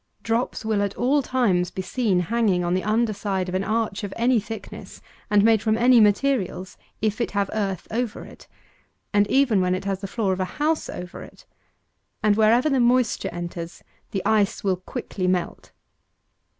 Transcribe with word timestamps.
Drops 0.23 0.65
will, 0.65 0.81
at 0.81 0.95
times, 1.25 1.69
be 1.69 1.83
seen 1.83 2.21
hanging 2.21 2.63
on 2.63 2.73
the 2.73 2.83
under 2.83 3.13
side 3.13 3.47
of 3.47 3.53
an 3.53 3.63
arch 3.63 4.03
of 4.03 4.11
any 4.17 4.39
thickness, 4.39 4.99
and 5.29 5.43
made 5.43 5.67
of 5.67 5.77
any 5.77 5.99
materials, 5.99 6.75
if 7.03 7.21
it 7.21 7.29
have 7.37 7.51
earth 7.53 7.87
over 7.91 8.25
it, 8.25 8.47
and 9.13 9.27
even 9.27 9.61
when 9.61 9.75
it 9.75 9.85
has 9.85 10.01
the 10.01 10.07
floor 10.07 10.33
of 10.33 10.39
a 10.39 10.43
house 10.57 10.89
over 10.89 11.21
it; 11.21 11.45
and 12.23 12.35
wherever 12.35 12.67
the 12.67 12.79
moisture 12.79 13.29
enters, 13.31 13.83
the 14.09 14.25
ice 14.25 14.63
will 14.63 14.77
quickly 14.77 15.27
melt. 15.27 15.71